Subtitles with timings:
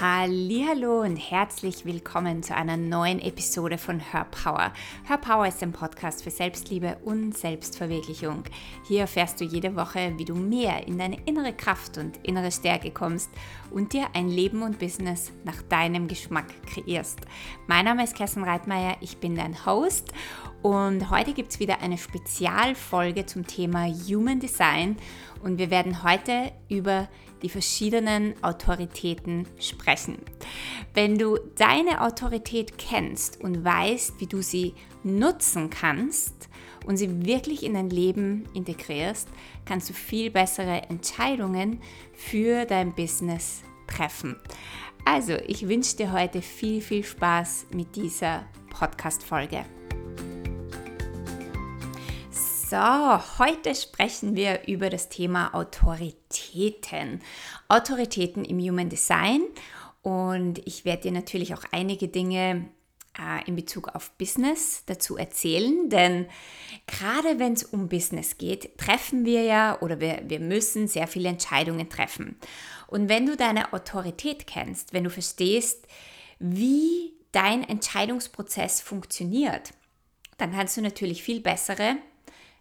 [0.00, 4.72] Hallo und herzlich willkommen zu einer neuen Episode von Her Power.
[5.08, 8.44] Her Power ist ein Podcast für Selbstliebe und Selbstverwirklichung.
[8.86, 12.92] Hier erfährst du jede Woche, wie du mehr in deine innere Kraft und innere Stärke
[12.92, 13.28] kommst
[13.72, 17.18] und dir ein Leben und Business nach deinem Geschmack kreierst.
[17.66, 20.12] Mein Name ist Kerstin Reitmeier, ich bin dein Host
[20.62, 24.96] und heute gibt es wieder eine Spezialfolge zum Thema Human Design
[25.42, 27.08] und wir werden heute über
[27.42, 30.18] die verschiedenen Autoritäten sprechen.
[30.94, 34.74] Wenn du deine Autorität kennst und weißt, wie du sie
[35.04, 36.48] nutzen kannst
[36.86, 39.28] und sie wirklich in dein Leben integrierst,
[39.64, 41.80] kannst du viel bessere Entscheidungen
[42.14, 44.36] für dein Business treffen.
[45.04, 49.64] Also, ich wünsche dir heute viel, viel Spaß mit dieser Podcast-Folge.
[52.70, 57.22] So, heute sprechen wir über das Thema Autoritäten.
[57.66, 59.40] Autoritäten im Human Design.
[60.02, 62.68] Und ich werde dir natürlich auch einige Dinge
[63.18, 66.26] äh, in Bezug auf Business dazu erzählen, denn
[66.86, 71.30] gerade wenn es um Business geht, treffen wir ja oder wir, wir müssen sehr viele
[71.30, 72.36] Entscheidungen treffen.
[72.86, 75.86] Und wenn du deine Autorität kennst, wenn du verstehst,
[76.38, 79.72] wie dein Entscheidungsprozess funktioniert,
[80.36, 81.96] dann kannst du natürlich viel bessere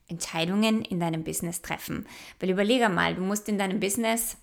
[0.07, 2.07] Entscheidungen in deinem Business treffen.
[2.39, 4.37] Weil überlege mal, du musst in deinem Business,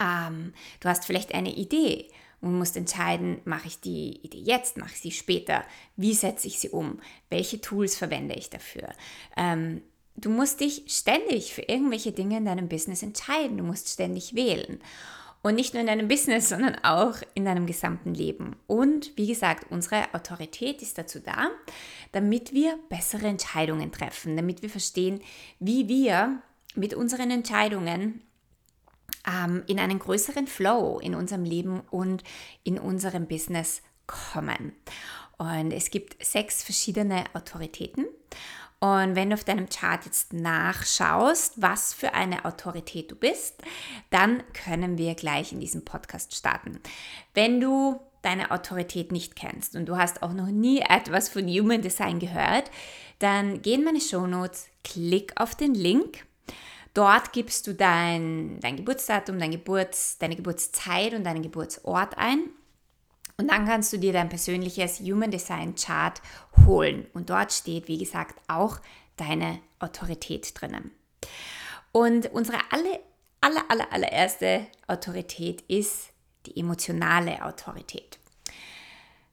[0.00, 2.08] ähm, du hast vielleicht eine Idee
[2.40, 5.64] und musst entscheiden, mache ich die Idee jetzt, mache ich sie später,
[5.96, 8.88] wie setze ich sie um, welche Tools verwende ich dafür.
[9.36, 9.82] Ähm,
[10.16, 14.80] du musst dich ständig für irgendwelche Dinge in deinem Business entscheiden, du musst ständig wählen.
[15.42, 18.56] Und nicht nur in deinem Business, sondern auch in deinem gesamten Leben.
[18.66, 21.48] Und wie gesagt, unsere Autorität ist dazu da,
[22.12, 25.20] damit wir bessere Entscheidungen treffen, damit wir verstehen,
[25.58, 26.42] wie wir
[26.74, 28.22] mit unseren Entscheidungen
[29.26, 32.22] ähm, in einen größeren Flow in unserem Leben und
[32.62, 34.72] in unserem Business kommen.
[35.38, 38.06] Und es gibt sechs verschiedene Autoritäten.
[38.80, 43.62] Und wenn du auf deinem Chart jetzt nachschaust, was für eine Autorität du bist,
[44.08, 46.80] dann können wir gleich in diesem Podcast starten.
[47.34, 51.82] Wenn du deine Autorität nicht kennst und du hast auch noch nie etwas von Human
[51.82, 52.70] Design gehört,
[53.18, 56.24] dann geh in meine Show Notes, klick auf den Link.
[56.94, 62.48] Dort gibst du dein, dein Geburtsdatum, dein Geburts, deine Geburtszeit und deinen Geburtsort ein
[63.40, 66.20] und dann kannst du dir dein persönliches Human Design Chart
[66.66, 67.06] holen.
[67.14, 68.80] Und dort steht, wie gesagt, auch
[69.16, 70.90] deine Autorität drinnen.
[71.90, 73.00] Und unsere alle,
[73.40, 76.10] aller, aller, allererste Autorität ist
[76.44, 78.18] die emotionale Autorität.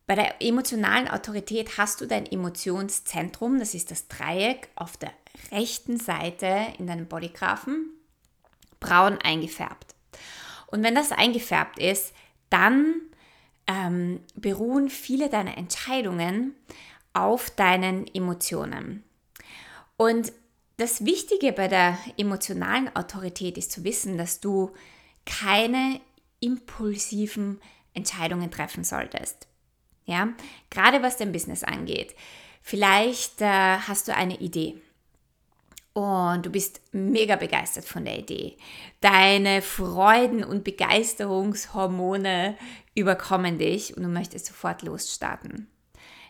[0.05, 5.11] Bei der emotionalen Autorität hast du dein Emotionszentrum, das ist das Dreieck auf der
[5.51, 7.89] rechten Seite in deinem Bodygraphen,
[8.79, 9.95] braun eingefärbt.
[10.67, 12.13] Und wenn das eingefärbt ist,
[12.49, 13.01] dann
[13.67, 16.55] ähm, beruhen viele deiner Entscheidungen
[17.13, 19.03] auf deinen Emotionen.
[19.97, 20.31] Und
[20.77, 24.71] das Wichtige bei der emotionalen Autorität ist zu wissen, dass du
[25.25, 25.99] keine
[26.39, 27.59] impulsiven
[27.93, 29.47] Entscheidungen treffen solltest.
[30.05, 30.29] Ja,
[30.69, 32.15] gerade was dein Business angeht.
[32.61, 34.79] Vielleicht äh, hast du eine Idee
[35.97, 38.55] und du bist mega begeistert von der Idee.
[39.01, 42.55] Deine Freuden- und Begeisterungshormone
[42.93, 45.67] überkommen dich und du möchtest sofort losstarten.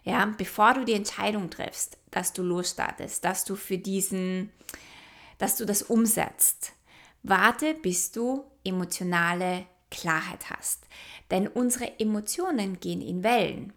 [0.06, 4.54] Ja, bevor du die Entscheidung triffst, dass du losstartest, dass du für diesen,
[5.38, 6.72] dass du das umsetzt,
[7.24, 10.88] warte, bis du emotionale Klarheit hast.
[11.30, 13.74] Denn unsere Emotionen gehen in Wellen.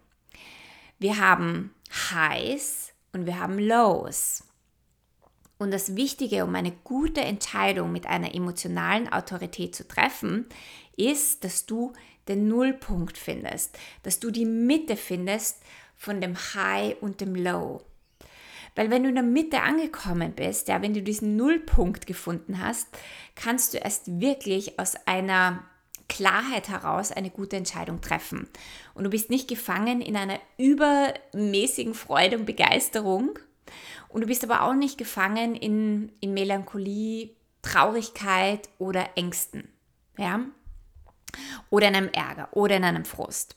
[0.99, 1.75] Wir haben
[2.13, 4.45] Highs und wir haben Lows.
[5.61, 10.47] Und das Wichtige, um eine gute Entscheidung mit einer emotionalen Autorität zu treffen,
[10.97, 11.93] ist, dass du
[12.27, 15.61] den Nullpunkt findest, dass du die Mitte findest
[15.95, 17.83] von dem High und dem Low.
[18.73, 22.87] Weil wenn du in der Mitte angekommen bist, ja, wenn du diesen Nullpunkt gefunden hast,
[23.35, 25.63] kannst du erst wirklich aus einer
[26.09, 28.49] Klarheit heraus eine gute Entscheidung treffen.
[28.95, 33.37] Und du bist nicht gefangen in einer übermäßigen Freude und Begeisterung,
[34.09, 37.31] und du bist aber auch nicht gefangen in, in Melancholie,
[37.61, 39.67] Traurigkeit oder Ängsten.
[40.17, 40.41] Ja?
[41.69, 43.55] Oder in einem Ärger oder in einem Frust.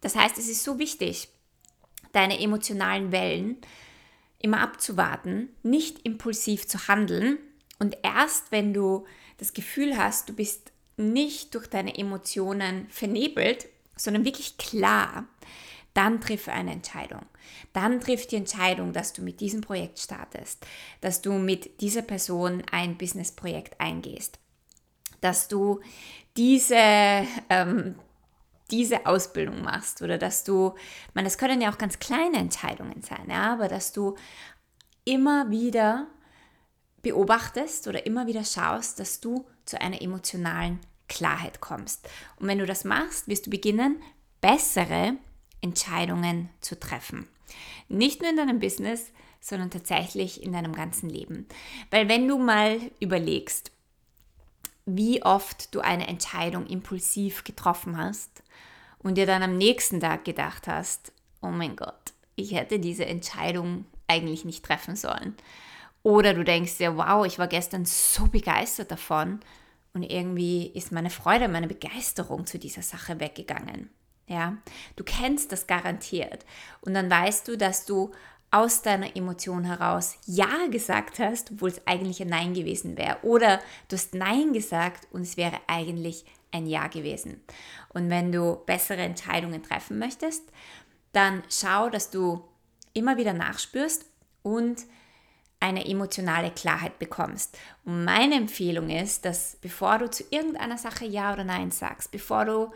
[0.00, 1.28] Das heißt, es ist so wichtig,
[2.12, 3.56] deine emotionalen Wellen
[4.38, 7.38] immer abzuwarten, nicht impulsiv zu handeln
[7.78, 9.06] und erst wenn du
[9.38, 15.26] das Gefühl hast, du bist nicht durch deine Emotionen vernebelt, sondern wirklich klar,
[15.94, 17.26] dann triff eine Entscheidung.
[17.72, 20.66] Dann triff die Entscheidung, dass du mit diesem Projekt startest,
[21.00, 24.38] dass du mit dieser Person ein Businessprojekt eingehst,
[25.20, 25.80] dass du
[26.36, 27.96] diese, ähm,
[28.70, 30.74] diese Ausbildung machst oder dass du,
[31.14, 34.16] man, das können ja auch ganz kleine Entscheidungen sein, ja, aber dass du
[35.04, 36.06] immer wieder
[37.02, 42.08] beobachtest oder immer wieder schaust, dass du zu einer emotionalen Klarheit kommst.
[42.36, 44.00] Und wenn du das machst, wirst du beginnen,
[44.40, 45.16] bessere
[45.62, 47.26] Entscheidungen zu treffen.
[47.88, 51.46] Nicht nur in deinem Business, sondern tatsächlich in deinem ganzen Leben.
[51.90, 53.72] Weil wenn du mal überlegst,
[54.86, 58.42] wie oft du eine Entscheidung impulsiv getroffen hast
[58.98, 63.84] und dir dann am nächsten Tag gedacht hast, oh mein Gott, ich hätte diese Entscheidung
[64.06, 65.34] eigentlich nicht treffen sollen.
[66.02, 69.40] Oder du denkst dir, wow, ich war gestern so begeistert davon
[69.92, 73.90] und irgendwie ist meine Freude, meine Begeisterung zu dieser Sache weggegangen.
[74.26, 74.56] Ja,
[74.96, 76.44] du kennst das garantiert
[76.80, 78.12] und dann weißt du, dass du
[78.52, 83.16] aus deiner Emotion heraus Ja gesagt hast, obwohl es eigentlich ein Nein gewesen wäre.
[83.22, 87.42] Oder du hast Nein gesagt und es wäre eigentlich ein Ja gewesen.
[87.88, 90.44] Und wenn du bessere Entscheidungen treffen möchtest,
[91.12, 92.44] dann schau, dass du
[92.92, 94.04] immer wieder nachspürst
[94.42, 94.82] und
[95.58, 97.56] eine emotionale Klarheit bekommst.
[97.84, 102.44] Und meine Empfehlung ist, dass bevor du zu irgendeiner Sache Ja oder Nein sagst, bevor
[102.44, 102.72] du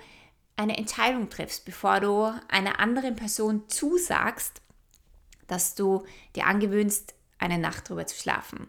[0.56, 4.62] eine Entscheidung triffst, bevor du einer anderen Person zusagst,
[5.46, 6.04] dass du
[6.34, 8.66] dir angewöhnst, eine Nacht drüber zu schlafen.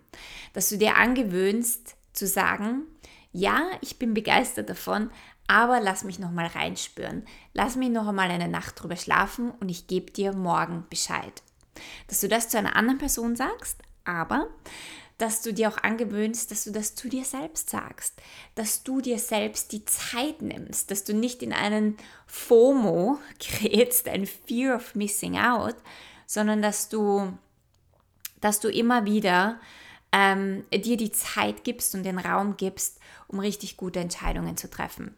[0.54, 2.84] Dass du dir angewöhnst zu sagen,
[3.32, 5.10] ja, ich bin begeistert davon,
[5.48, 7.26] aber lass mich noch mal reinspüren.
[7.54, 11.42] Lass mich noch einmal eine Nacht drüber schlafen und ich gebe dir morgen Bescheid.
[12.08, 14.48] Dass du das zu einer anderen Person sagst, aber
[15.18, 18.22] dass du dir auch angewöhnst, dass du das zu dir selbst sagst,
[18.56, 21.98] dass du dir selbst die Zeit nimmst, dass du nicht in einen
[22.28, 25.76] FOMO gerätst, ein Fear of Missing Out,
[26.26, 27.34] sondern dass du,
[28.42, 29.60] dass du immer wieder
[30.12, 35.16] ähm, dir die Zeit gibst und den Raum gibst, um richtig gute Entscheidungen zu treffen.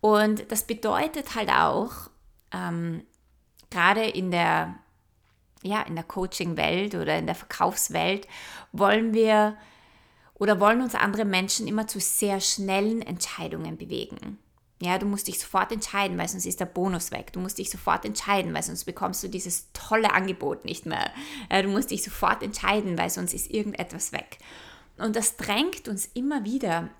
[0.00, 2.10] Und das bedeutet halt auch,
[2.52, 3.04] ähm,
[3.70, 4.76] gerade in der,
[5.66, 8.26] ja, in der Coaching-Welt oder in der Verkaufswelt,
[8.72, 9.56] wollen wir
[10.34, 14.38] oder wollen uns andere Menschen immer zu sehr schnellen Entscheidungen bewegen.
[14.82, 17.32] Ja, du musst dich sofort entscheiden, weil sonst ist der Bonus weg.
[17.32, 21.10] Du musst dich sofort entscheiden, weil sonst bekommst du dieses tolle Angebot nicht mehr.
[21.50, 24.36] Du musst dich sofort entscheiden, weil sonst ist irgendetwas weg.
[24.98, 26.90] Und das drängt uns immer wieder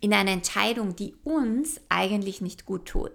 [0.00, 3.12] in eine Entscheidung, die uns eigentlich nicht gut tut.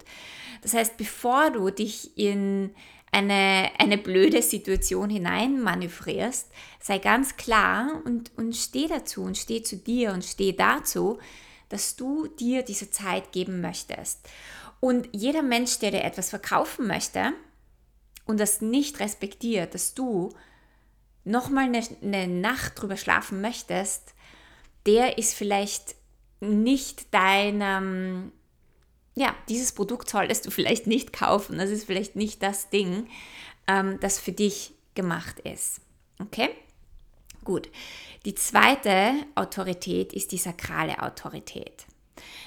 [0.60, 2.74] Das heißt, bevor du dich in
[3.10, 6.50] eine, eine blöde Situation hinein manövrierst,
[6.80, 11.18] sei ganz klar und, und steh dazu und steh zu dir und steh dazu,
[11.68, 14.28] dass du dir diese Zeit geben möchtest.
[14.80, 17.32] Und jeder Mensch, der dir etwas verkaufen möchte
[18.26, 20.30] und das nicht respektiert, dass du
[21.24, 24.14] nochmal eine, eine Nacht drüber schlafen möchtest,
[24.86, 25.96] der ist vielleicht
[26.40, 28.32] nicht deinem,
[29.18, 31.58] ja, dieses Produkt solltest du vielleicht nicht kaufen.
[31.58, 33.08] Das ist vielleicht nicht das Ding,
[33.66, 35.80] ähm, das für dich gemacht ist.
[36.20, 36.50] Okay?
[37.44, 37.68] Gut.
[38.24, 41.86] Die zweite Autorität ist die sakrale Autorität.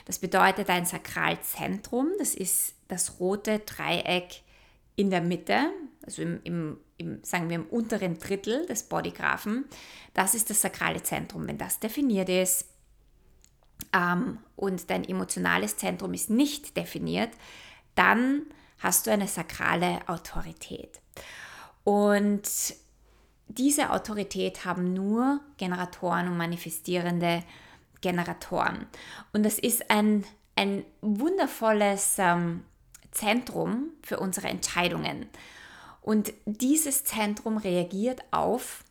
[0.05, 4.41] Das bedeutet ein Sakralzentrum, das ist das rote Dreieck
[4.95, 5.71] in der Mitte,
[6.05, 9.65] also im, im, im, sagen wir im unteren Drittel des Bodygraphen.
[10.13, 11.47] Das ist das sakrale Zentrum.
[11.47, 12.65] Wenn das definiert ist
[13.93, 17.31] ähm, und dein emotionales Zentrum ist nicht definiert,
[17.95, 18.43] dann
[18.79, 21.01] hast du eine sakrale Autorität.
[21.83, 22.43] Und
[23.47, 27.43] diese Autorität haben nur Generatoren und manifestierende
[28.01, 28.87] Generatoren.
[29.33, 32.63] Und das ist ein, ein wundervolles ähm,
[33.11, 35.27] Zentrum für unsere Entscheidungen.
[36.01, 38.83] Und dieses Zentrum reagiert auf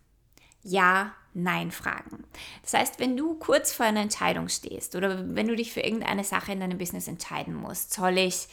[0.63, 2.25] Ja, Nein-Fragen.
[2.63, 6.25] Das heißt, wenn du kurz vor einer Entscheidung stehst oder wenn du dich für irgendeine
[6.25, 8.49] Sache in deinem Business entscheiden musst, soll ich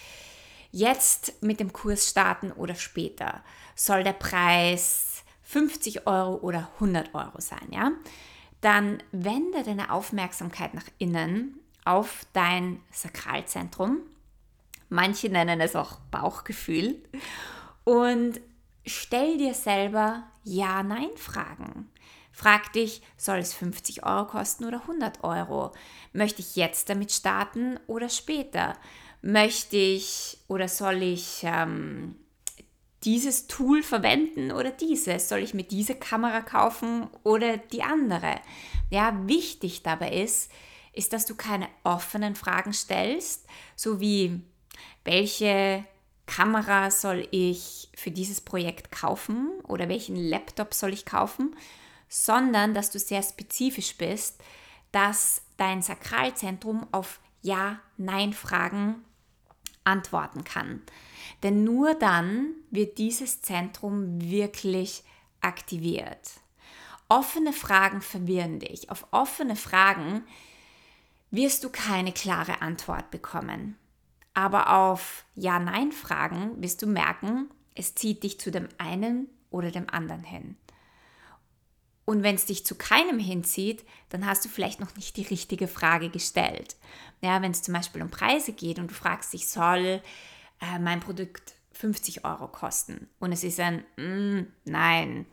[0.72, 3.44] jetzt mit dem Kurs starten oder später?
[3.76, 7.92] Soll der Preis 50 Euro oder 100 Euro sein, ja?
[8.62, 14.00] Dann wende deine Aufmerksamkeit nach innen auf dein Sakralzentrum.
[14.90, 17.02] Manche nennen es auch Bauchgefühl.
[17.84, 18.42] Und
[18.86, 21.90] stell dir selber Ja-Nein-Fragen.
[22.38, 25.72] Frag dich, soll es 50 Euro kosten oder 100 Euro?
[26.14, 28.78] Möchte ich jetzt damit starten oder später?
[29.24, 32.16] Möchte ich oder soll ich ähm,
[33.04, 35.30] dieses Tool verwenden oder dieses?
[35.30, 38.36] Soll ich mir diese Kamera kaufen oder die andere?
[38.92, 40.52] Ja, wichtig dabei ist,
[40.94, 44.42] ist, dass du keine offenen Fragen stellst, so wie
[45.04, 45.84] welche
[46.28, 51.56] Kamera soll ich für dieses Projekt kaufen oder welchen Laptop soll ich kaufen,
[52.10, 54.42] sondern dass du sehr spezifisch bist,
[54.92, 59.04] dass dein Sakralzentrum auf Ja-Nein-Fragen
[59.84, 60.82] antworten kann.
[61.44, 65.04] Denn nur dann wird dieses Zentrum wirklich
[65.42, 66.40] aktiviert.
[67.10, 68.90] Offene Fragen verwirren dich.
[68.90, 70.24] Auf offene Fragen
[71.32, 73.78] wirst du keine klare Antwort bekommen.
[74.34, 80.24] Aber auf Ja-Nein-Fragen wirst du merken, es zieht dich zu dem einen oder dem anderen
[80.24, 80.58] hin.
[82.08, 85.68] Und wenn es dich zu keinem hinzieht, dann hast du vielleicht noch nicht die richtige
[85.68, 86.78] Frage gestellt.
[87.20, 90.02] Ja, wenn es zum Beispiel um Preise geht und du fragst dich, soll
[90.62, 93.10] äh, mein Produkt 50 Euro kosten?
[93.20, 95.26] Und es ist ein mm, Nein.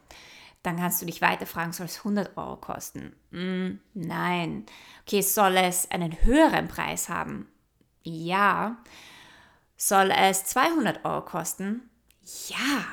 [0.64, 3.14] Dann kannst du dich weiter fragen, soll es 100 Euro kosten?
[3.31, 4.66] Mm, nein.
[5.07, 7.47] Okay, soll es einen höheren Preis haben?
[8.02, 8.78] Ja.
[9.76, 11.88] Soll es 200 Euro kosten?
[12.49, 12.85] Ja.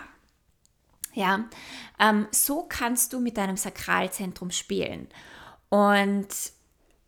[1.14, 1.46] Ja,
[2.00, 5.08] ähm, so kannst du mit deinem Sakralzentrum spielen.
[5.70, 6.28] Und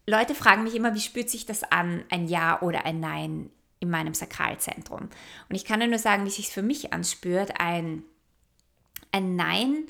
[0.06, 3.90] Leute fragen mich immer, wie spürt sich das an, ein Ja oder ein Nein in
[3.90, 5.10] meinem Sakralzentrum?
[5.50, 7.60] Und ich kann nur sagen, wie sich es für mich anspürt.
[7.60, 8.04] Ein,
[9.12, 9.86] ein Nein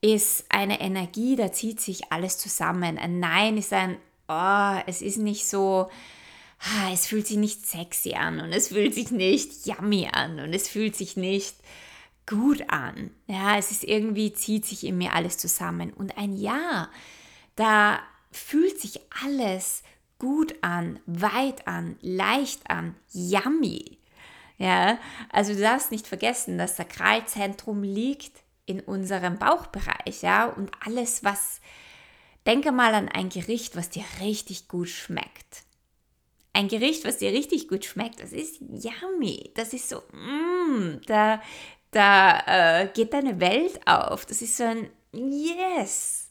[0.00, 2.96] ist eine Energie, da zieht sich alles zusammen.
[2.96, 3.98] Ein Nein ist ein,
[4.28, 5.90] oh, es ist nicht so,
[6.60, 10.54] ah, es fühlt sich nicht sexy an und es fühlt sich nicht yummy an und
[10.54, 11.56] es fühlt sich nicht
[12.26, 13.10] gut an.
[13.26, 15.92] Ja, es ist irgendwie, zieht sich in mir alles zusammen.
[15.92, 16.88] Und ein Ja,
[17.56, 18.00] da
[18.32, 19.82] fühlt sich alles
[20.18, 23.98] gut an, weit an, leicht an, yummy.
[24.58, 24.98] Ja,
[25.32, 31.60] also du darfst nicht vergessen, das Sakralzentrum liegt in unserem Bauchbereich, ja, und alles, was,
[32.46, 35.64] denke mal an ein Gericht, was dir richtig gut schmeckt.
[36.52, 39.50] Ein Gericht, was dir richtig gut schmeckt, das ist yummy.
[39.54, 41.40] Das ist so, mm, da,
[41.90, 44.26] da äh, geht deine Welt auf.
[44.26, 46.30] Das ist so ein Yes.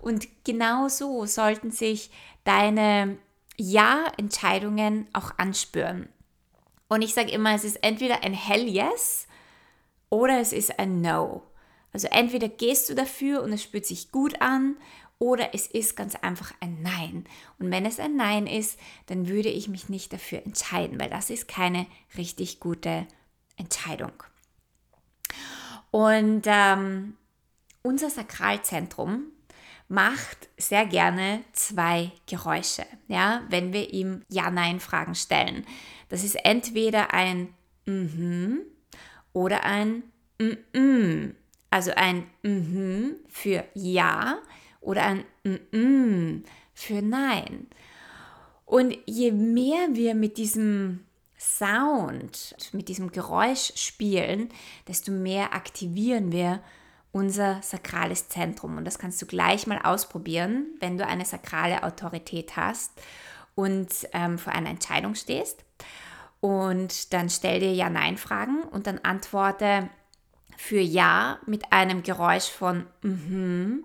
[0.00, 2.10] Und genau so sollten sich
[2.44, 3.16] deine
[3.56, 6.08] Ja-Entscheidungen auch anspüren.
[6.88, 9.26] Und ich sage immer, es ist entweder ein Hell Yes
[10.10, 11.42] oder es ist ein No.
[11.92, 14.76] Also entweder gehst du dafür und es spürt sich gut an
[15.18, 17.24] oder es ist ganz einfach ein Nein.
[17.58, 21.30] Und wenn es ein Nein ist, dann würde ich mich nicht dafür entscheiden, weil das
[21.30, 23.06] ist keine richtig gute
[23.56, 24.12] Entscheidung.
[25.92, 27.16] Und ähm,
[27.82, 29.26] unser Sakralzentrum
[29.88, 35.66] macht sehr gerne zwei Geräusche, ja, wenn wir ihm Ja-Nein-Fragen stellen.
[36.08, 37.52] Das ist entweder ein
[37.84, 38.60] Mhm
[39.34, 40.02] oder ein
[40.38, 41.34] Mhm.
[41.70, 44.38] Also ein Mhm für Ja
[44.80, 47.66] oder ein Mhm für Nein.
[48.64, 51.04] Und je mehr wir mit diesem
[51.42, 54.48] Sound, mit diesem Geräusch spielen,
[54.86, 56.60] desto mehr aktivieren wir
[57.10, 58.76] unser sakrales Zentrum.
[58.76, 62.92] Und das kannst du gleich mal ausprobieren, wenn du eine sakrale Autorität hast
[63.54, 65.64] und ähm, vor einer Entscheidung stehst.
[66.40, 69.90] Und dann stell dir Ja-Nein-Fragen und dann antworte
[70.56, 73.84] für Ja mit einem Geräusch von mhm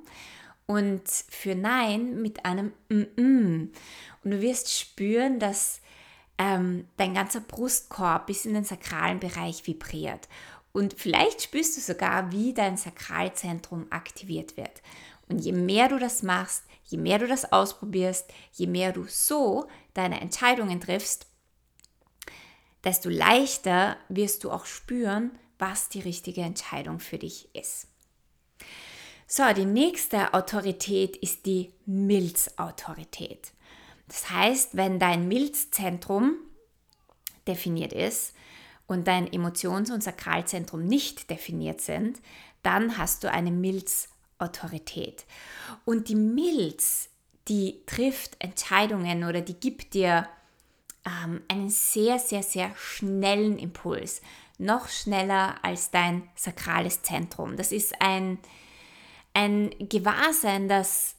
[0.68, 3.72] und für Nein mit einem mhm.
[4.24, 5.82] Und du wirst spüren, dass
[6.38, 10.28] ähm, dein ganzer Brustkorb bis in den sakralen Bereich vibriert.
[10.72, 14.82] Und vielleicht spürst du sogar, wie dein Sakralzentrum aktiviert wird.
[15.28, 19.68] Und je mehr du das machst, je mehr du das ausprobierst, je mehr du so
[19.94, 21.26] deine Entscheidungen triffst,
[22.84, 27.88] desto leichter wirst du auch spüren, was die richtige Entscheidung für dich ist.
[29.26, 33.52] So, die nächste Autorität ist die Milzautorität.
[34.08, 36.36] Das heißt, wenn dein Milzzentrum
[37.48, 38.34] definiert ist
[38.88, 42.20] und dein Emotions- und Sakralzentrum nicht definiert sind,
[42.64, 45.26] dann hast du eine Milzautorität.
[45.86, 47.10] Und die Milz,
[47.48, 50.28] die trifft Entscheidungen oder die gibt dir
[51.06, 54.22] ähm, einen sehr, sehr, sehr schnellen Impuls.
[54.58, 57.58] Noch schneller als dein sakrales Zentrum.
[57.58, 58.40] Das ist ein,
[59.34, 61.16] ein Gewahrsein, das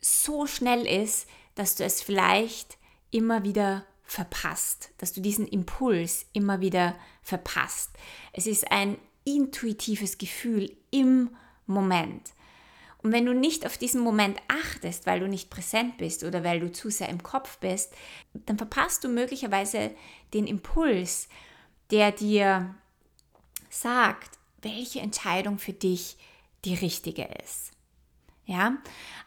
[0.00, 2.78] so schnell ist, dass du es vielleicht
[3.10, 7.90] immer wieder verpasst, dass du diesen Impuls immer wieder verpasst.
[8.32, 11.30] Es ist ein intuitives Gefühl im
[11.66, 12.32] Moment.
[13.02, 16.60] Und wenn du nicht auf diesen Moment achtest, weil du nicht präsent bist oder weil
[16.60, 17.92] du zu sehr im Kopf bist,
[18.32, 19.92] dann verpasst du möglicherweise
[20.34, 21.28] den Impuls,
[21.90, 22.74] der dir
[23.70, 26.16] sagt, welche Entscheidung für dich
[26.64, 27.72] die richtige ist.
[28.44, 28.76] Ja,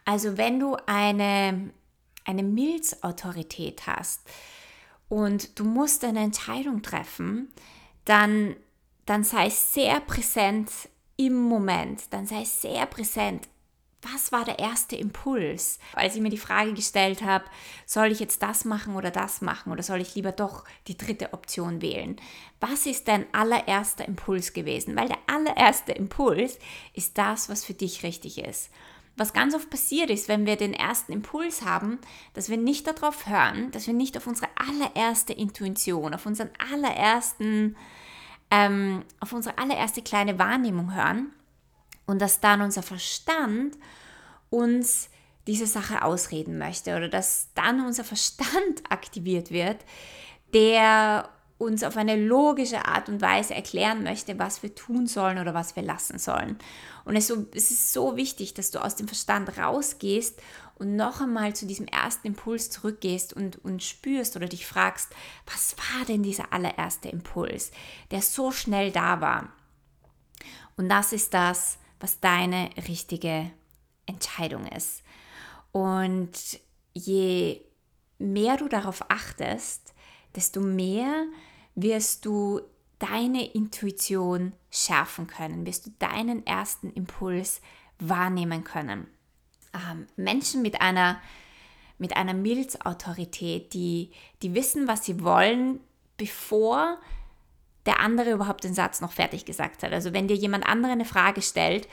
[0.06, 1.72] also wenn du eine
[2.26, 4.22] eine Milzautorität hast
[5.10, 7.54] und du musst eine Entscheidung treffen,
[8.04, 8.56] dann,
[9.06, 10.70] dann sei sehr präsent
[11.18, 13.48] im Moment, dann sei sehr präsent
[14.14, 17.46] was war der erste Impuls, als ich mir die Frage gestellt habe,
[17.86, 21.34] soll ich jetzt das machen oder das machen oder soll ich lieber doch die dritte
[21.34, 22.18] Option wählen?
[22.60, 24.96] Was ist dein allererster Impuls gewesen?
[24.96, 26.60] Weil der allererste Impuls
[26.94, 28.70] ist das, was für dich richtig ist.
[29.18, 32.00] Was ganz oft passiert ist, wenn wir den ersten Impuls haben,
[32.34, 37.78] dass wir nicht darauf hören, dass wir nicht auf unsere allererste Intuition, auf unseren allerersten,
[38.52, 41.32] ähm, auf unsere allererste kleine Wahrnehmung hören
[42.06, 43.78] und dass dann unser Verstand
[44.50, 45.10] uns
[45.48, 49.78] diese Sache ausreden möchte oder dass dann unser Verstand aktiviert wird,
[50.54, 55.54] der uns auf eine logische Art und Weise erklären möchte, was wir tun sollen oder
[55.54, 56.58] was wir lassen sollen.
[57.06, 60.42] Und es, ist so wichtig, dass du aus dem Verstand rausgehst
[60.76, 65.10] und noch einmal zu diesem ersten Impuls zurückgehst und, und spürst oder dich fragst,
[65.46, 67.72] was war denn dieser allererste Impuls,
[68.10, 69.54] der so schnell da war?
[70.78, 73.52] Und das ist das, was deine richtige
[74.08, 75.04] Entscheidung ist.
[75.72, 76.60] Und
[76.94, 77.62] je
[78.18, 79.94] mehr du darauf achtest,
[80.36, 81.26] desto mehr
[81.76, 82.62] wirst du
[83.00, 87.62] deine Intuition schärfen können, wirst du deinen ersten Impuls
[88.00, 89.08] wahrnehmen können.
[89.74, 91.22] Ähm, Menschen mit einer,
[91.98, 94.12] mit einer Milzautorität, die,
[94.42, 95.80] die wissen, was sie wollen,
[96.18, 96.98] bevor
[97.86, 99.92] der andere überhaupt den Satz noch fertig gesagt hat.
[99.94, 101.88] Also wenn dir jemand andere eine Frage stellt,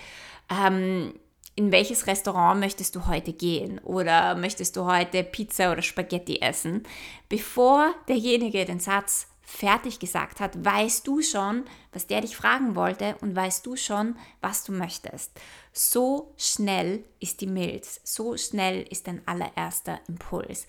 [0.50, 1.14] ähm,
[1.54, 6.82] in welches Restaurant möchtest du heute gehen oder möchtest du heute Pizza oder Spaghetti essen,
[7.28, 13.16] bevor derjenige den Satz fertig gesagt hat, weißt du schon, was der dich fragen wollte
[13.20, 15.32] und weißt du schon, was du möchtest.
[15.72, 20.66] So schnell ist die Milz, so schnell ist dein allererster Impuls.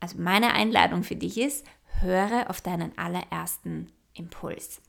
[0.00, 1.66] Also meine Einladung für dich ist,
[2.00, 4.80] höre auf deinen allerersten Impuls.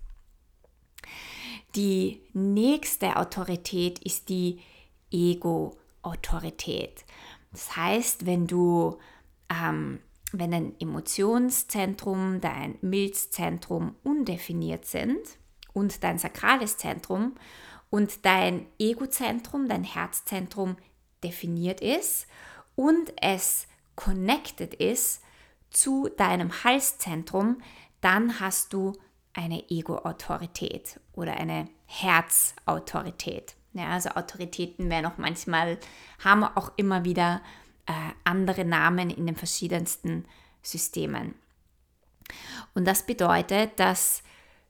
[1.76, 4.62] Die nächste Autorität ist die
[5.12, 7.06] Ego-Autorität.
[7.52, 8.98] Das heißt, wenn du,
[9.50, 10.00] ähm,
[10.32, 15.20] wenn dein Emotionszentrum, dein Milzzentrum undefiniert sind
[15.74, 17.36] und dein sakrales Zentrum
[17.90, 20.78] und dein Egozentrum, dein Herzzentrum
[21.24, 22.28] definiert ist
[22.76, 25.22] und es connected ist
[25.70, 27.62] zu deinem Halszentrum,
[28.02, 28.94] dann hast du
[29.34, 33.56] eine Ego-Autorität oder eine Herz-Autorität.
[33.74, 35.78] Ja, also Autoritäten werden auch manchmal,
[36.24, 37.42] haben auch immer wieder
[37.90, 40.26] äh, andere Namen in den verschiedensten
[40.62, 41.36] Systemen.
[42.74, 44.24] Und das bedeutet, dass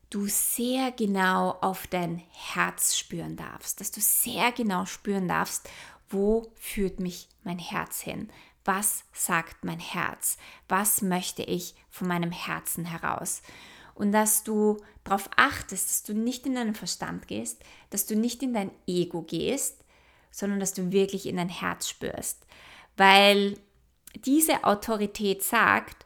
[0.08, 5.68] du sehr genau auf dein Herz spüren darfst, dass du sehr genau spüren darfst,
[6.08, 8.28] wo führt mich mein Herz hin?
[8.64, 10.36] Was sagt mein Herz?
[10.68, 13.42] Was möchte ich von meinem Herzen heraus?
[14.00, 18.42] und dass du darauf achtest, dass du nicht in deinen Verstand gehst, dass du nicht
[18.42, 19.84] in dein Ego gehst,
[20.30, 22.46] sondern dass du wirklich in dein Herz spürst.
[23.00, 23.56] Weil
[24.26, 26.04] diese Autorität sagt,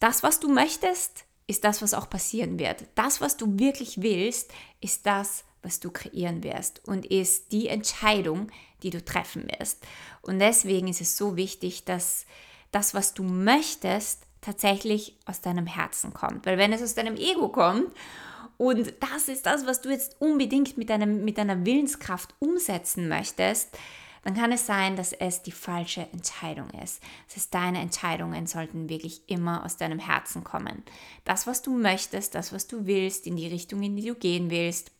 [0.00, 2.86] das, was du möchtest, ist das, was auch passieren wird.
[2.96, 8.50] Das, was du wirklich willst, ist das, was du kreieren wirst und ist die Entscheidung,
[8.82, 9.86] die du treffen wirst.
[10.20, 12.26] Und deswegen ist es so wichtig, dass
[12.72, 16.44] das, was du möchtest, tatsächlich aus deinem Herzen kommt.
[16.44, 17.92] Weil wenn es aus deinem Ego kommt
[18.58, 23.78] und das ist das, was du jetzt unbedingt mit, deinem, mit deiner Willenskraft umsetzen möchtest,
[24.24, 27.02] dann kann es sein, dass es die falsche Entscheidung ist.
[27.26, 30.82] Das heißt, deine Entscheidungen sollten wirklich immer aus deinem Herzen kommen.
[31.24, 34.50] Das, was du möchtest, das, was du willst, in die Richtung, in die du gehen
[34.50, 34.92] willst,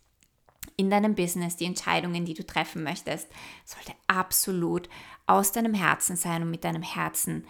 [0.76, 3.28] in deinem Business, die Entscheidungen, die du treffen möchtest,
[3.64, 4.90] sollte absolut
[5.26, 7.46] aus deinem Herzen sein und mit deinem Herzen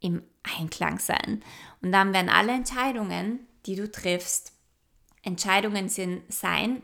[0.00, 0.22] im
[0.58, 1.42] Einklang sein.
[1.80, 4.52] Und dann werden alle Entscheidungen, die du triffst,
[5.22, 6.82] Entscheidungen sind, sein,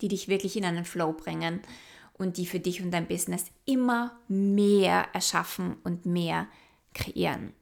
[0.00, 1.60] die dich wirklich in einen Flow bringen
[2.18, 6.48] und die für dich und dein Business immer mehr erschaffen und mehr
[6.94, 7.52] kreieren.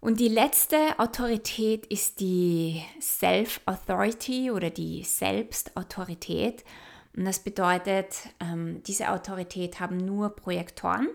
[0.00, 6.64] Und die letzte Autorität ist die Self-Authority oder die Selbstautorität.
[7.16, 11.08] Und das bedeutet, ähm, diese Autorität haben nur Projektoren.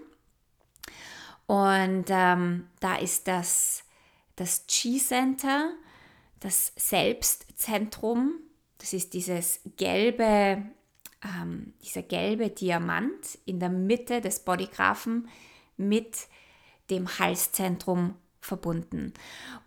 [1.47, 3.83] Und ähm, da ist das,
[4.37, 5.73] das G-Center,
[6.39, 8.35] das Selbstzentrum.
[8.77, 10.63] Das ist dieses gelbe,
[11.23, 15.27] ähm, dieser gelbe Diamant in der Mitte des Bodygraphen
[15.77, 16.27] mit
[16.89, 19.13] dem Halszentrum verbunden.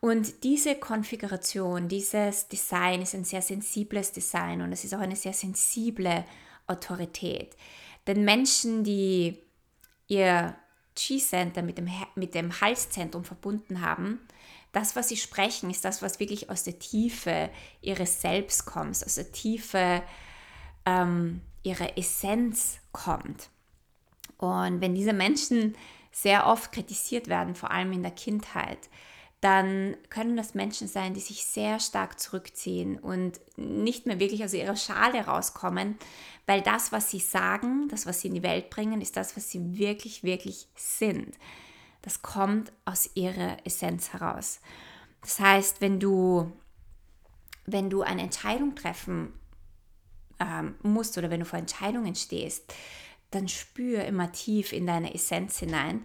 [0.00, 5.16] Und diese Konfiguration, dieses Design ist ein sehr sensibles Design und es ist auch eine
[5.16, 6.24] sehr sensible
[6.66, 7.56] Autorität.
[8.06, 9.38] Denn Menschen, die
[10.06, 10.54] ihr
[10.94, 14.20] G-Center mit dem, mit dem Halszentrum verbunden haben,
[14.72, 17.50] das, was sie sprechen, ist das, was wirklich aus der Tiefe
[17.82, 20.02] ihres Selbst kommt, aus der Tiefe
[20.86, 23.50] ähm, ihrer Essenz kommt.
[24.38, 25.76] Und wenn diese Menschen
[26.12, 28.88] sehr oft kritisiert werden, vor allem in der Kindheit,
[29.40, 34.52] dann können das Menschen sein, die sich sehr stark zurückziehen und nicht mehr wirklich aus
[34.52, 35.96] ihrer Schale rauskommen,
[36.46, 39.50] weil das, was sie sagen, das, was sie in die Welt bringen, ist das, was
[39.50, 41.38] sie wirklich, wirklich sind.
[42.02, 44.60] Das kommt aus ihrer Essenz heraus.
[45.22, 46.52] Das heißt, wenn du,
[47.64, 49.32] wenn du eine Entscheidung treffen
[50.40, 52.72] ähm, musst oder wenn du vor Entscheidungen stehst,
[53.30, 56.04] dann spür immer tief in deine Essenz hinein.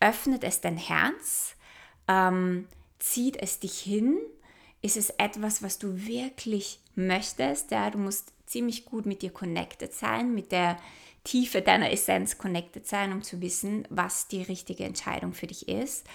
[0.00, 1.54] Öffnet es dein Herz,
[2.08, 2.66] ähm,
[2.98, 4.18] zieht es dich hin,
[4.82, 7.70] ist es etwas, was du wirklich möchtest.
[7.70, 10.76] Ja, du musst ziemlich gut mit dir connected sein, mit der
[11.24, 16.06] Tiefe deiner Essenz connected sein, um zu wissen, was die richtige Entscheidung für dich ist.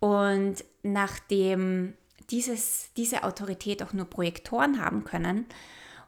[0.00, 1.94] Und nachdem
[2.30, 5.46] dieses, diese Autorität auch nur Projektoren haben können,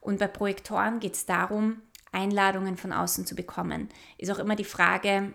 [0.05, 1.81] und bei Projektoren geht es darum,
[2.13, 3.89] Einladungen von außen zu bekommen.
[4.19, 5.33] Ist auch immer die Frage,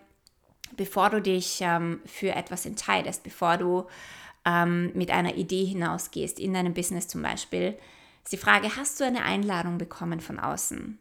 [0.78, 3.88] bevor du dich ähm, für etwas entscheidest, bevor du
[4.46, 7.78] ähm, mit einer Idee hinausgehst, in deinem Business zum Beispiel,
[8.24, 11.00] ist die Frage, hast du eine Einladung bekommen von außen?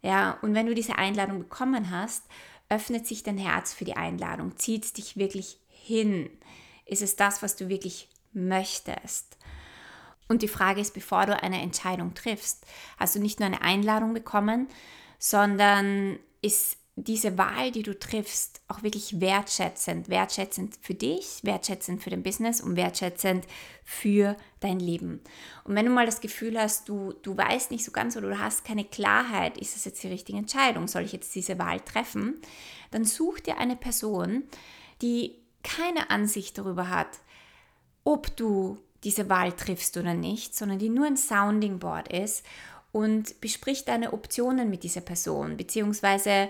[0.00, 2.22] Ja, und wenn du diese Einladung bekommen hast,
[2.68, 6.30] öffnet sich dein Herz für die Einladung, zieht es dich wirklich hin.
[6.86, 9.36] Ist es das, was du wirklich möchtest?
[10.28, 12.64] Und die Frage ist, bevor du eine Entscheidung triffst,
[12.98, 14.68] hast du nicht nur eine Einladung bekommen,
[15.18, 20.08] sondern ist diese Wahl, die du triffst, auch wirklich wertschätzend.
[20.08, 23.46] Wertschätzend für dich, wertschätzend für dein Business und wertschätzend
[23.84, 25.20] für dein Leben.
[25.64, 28.38] Und wenn du mal das Gefühl hast, du, du weißt nicht so ganz oder du
[28.38, 32.40] hast keine Klarheit, ist das jetzt die richtige Entscheidung, soll ich jetzt diese Wahl treffen,
[32.90, 34.44] dann such dir eine Person,
[35.00, 37.20] die keine Ansicht darüber hat,
[38.02, 42.44] ob du diese Wahl triffst oder nicht, sondern die nur ein Sounding Board ist
[42.92, 46.48] und besprich deine Optionen mit dieser Person, beziehungsweise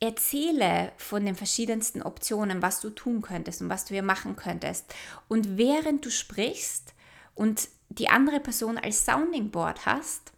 [0.00, 4.92] erzähle von den verschiedensten Optionen, was du tun könntest und was du hier machen könntest.
[5.28, 6.92] Und während du sprichst
[7.34, 10.32] und die andere Person als Sounding Board hast,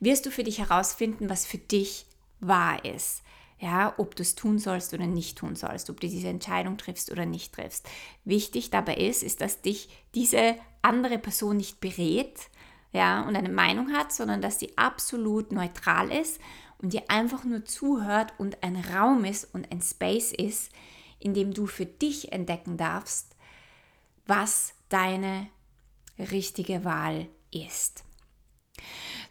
[0.00, 2.06] wirst du für dich herausfinden, was für dich
[2.40, 3.22] wahr ist.
[3.60, 7.12] Ja, ob du es tun sollst oder nicht tun sollst, ob du diese Entscheidung triffst
[7.12, 7.86] oder nicht triffst.
[8.24, 12.38] Wichtig dabei ist, ist, dass dich diese andere Person nicht berät,
[12.92, 16.40] ja, und eine Meinung hat, sondern dass sie absolut neutral ist
[16.78, 20.72] und dir einfach nur zuhört und ein Raum ist und ein Space ist,
[21.18, 23.36] in dem du für dich entdecken darfst,
[24.26, 25.48] was deine
[26.18, 28.04] richtige Wahl ist.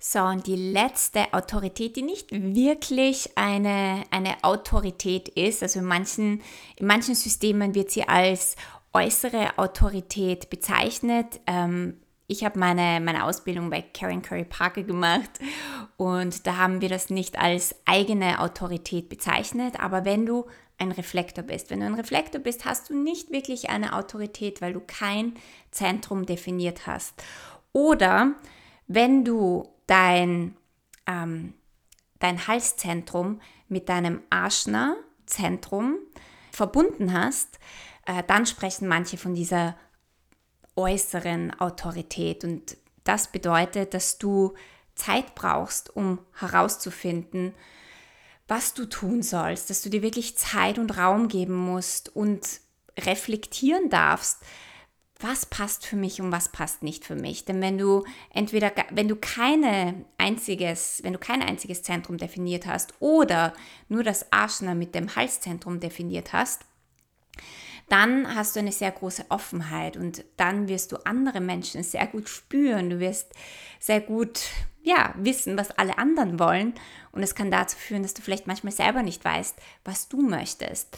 [0.01, 6.41] So, und die letzte Autorität, die nicht wirklich eine, eine Autorität ist, also in manchen,
[6.77, 8.55] in manchen Systemen wird sie als
[8.93, 11.41] äußere Autorität bezeichnet.
[11.45, 15.31] Ähm, ich habe meine, meine Ausbildung bei Karen Curry Parker gemacht
[15.97, 20.45] und da haben wir das nicht als eigene Autorität bezeichnet, aber wenn du
[20.77, 24.73] ein Reflektor bist, wenn du ein Reflektor bist, hast du nicht wirklich eine Autorität, weil
[24.73, 25.33] du kein
[25.71, 27.21] Zentrum definiert hast.
[27.73, 28.35] Oder
[28.87, 30.55] wenn du dein,
[31.07, 31.53] ähm,
[32.19, 35.97] dein Halszentrum mit deinem Aschner-Zentrum
[36.51, 37.59] verbunden hast,
[38.05, 39.75] äh, dann sprechen manche von dieser
[40.75, 42.43] äußeren Autorität.
[42.43, 44.53] Und das bedeutet, dass du
[44.95, 47.53] Zeit brauchst, um herauszufinden,
[48.47, 52.61] was du tun sollst, dass du dir wirklich Zeit und Raum geben musst und
[52.97, 54.39] reflektieren darfst,
[55.19, 57.43] was passt für mich und was passt nicht für mich.
[57.43, 62.93] Denn wenn du entweder, wenn du keine einziges, wenn du kein einziges Zentrum definiert hast
[62.99, 63.53] oder
[63.89, 66.61] nur das Aschner mit dem Halszentrum definiert hast,
[67.89, 72.29] dann hast du eine sehr große Offenheit und dann wirst du andere Menschen sehr gut
[72.29, 72.89] spüren.
[72.89, 73.33] Du wirst
[73.79, 74.39] sehr gut
[74.83, 76.73] ja, wissen, was alle anderen wollen.
[77.11, 80.97] Und es kann dazu führen, dass du vielleicht manchmal selber nicht weißt, was du möchtest.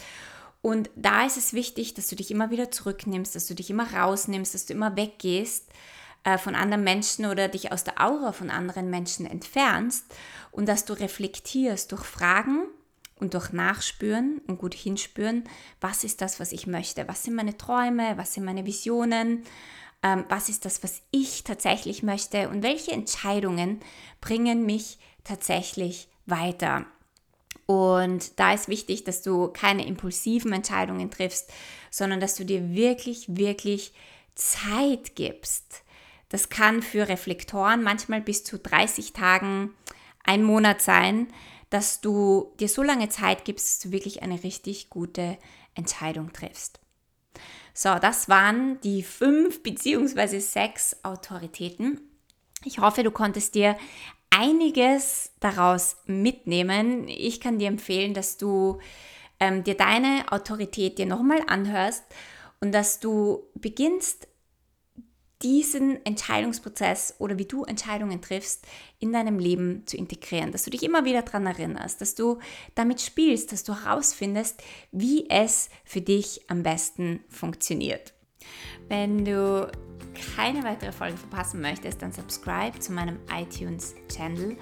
[0.62, 3.94] Und da ist es wichtig, dass du dich immer wieder zurücknimmst, dass du dich immer
[3.94, 5.70] rausnimmst, dass du immer weggehst
[6.24, 10.06] äh, von anderen Menschen oder dich aus der Aura von anderen Menschen entfernst
[10.52, 12.68] und dass du reflektierst durch Fragen,
[13.22, 15.44] und durch Nachspüren und gut hinspüren,
[15.80, 19.44] was ist das, was ich möchte, was sind meine Träume, was sind meine Visionen,
[20.04, 22.50] ähm, was ist das, was ich tatsächlich möchte?
[22.50, 23.80] Und welche Entscheidungen
[24.20, 26.86] bringen mich tatsächlich weiter.
[27.66, 31.52] Und da ist wichtig, dass du keine impulsiven Entscheidungen triffst,
[31.90, 33.94] sondern dass du dir wirklich, wirklich
[34.36, 35.84] Zeit gibst.
[36.30, 39.74] Das kann für Reflektoren manchmal bis zu 30 Tagen,
[40.24, 41.28] ein Monat sein,
[41.70, 45.38] dass du dir so lange Zeit gibst, dass du wirklich eine richtig gute
[45.74, 46.80] Entscheidung triffst.
[47.74, 52.02] So, das waren die fünf beziehungsweise sechs Autoritäten.
[52.64, 53.78] Ich hoffe, du konntest dir
[54.32, 57.08] einiges daraus mitnehmen.
[57.08, 58.80] Ich kann dir empfehlen, dass du
[59.40, 62.04] ähm, dir deine Autorität dir nochmal anhörst
[62.60, 64.28] und dass du beginnst,
[65.42, 68.66] diesen Entscheidungsprozess oder wie du Entscheidungen triffst
[69.00, 72.38] in deinem Leben zu integrieren, dass du dich immer wieder daran erinnerst, dass du
[72.76, 78.14] damit spielst, dass du herausfindest, wie es für dich am besten funktioniert.
[78.88, 79.72] Wenn du
[80.14, 84.58] keine weitere Folge verpassen möchtest, dann subscribe zu meinem iTunes-Channel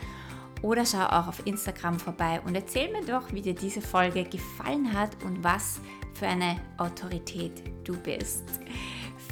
[0.61, 4.93] oder schau auch auf Instagram vorbei und erzähl mir doch, wie dir diese Folge gefallen
[4.93, 5.79] hat und was
[6.13, 8.43] für eine Autorität du bist.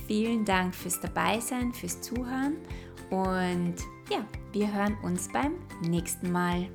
[0.07, 2.55] Vielen Dank fürs Dabeisein, fürs Zuhören
[3.09, 3.75] und
[4.09, 6.69] ja, wir hören uns beim nächsten Mal.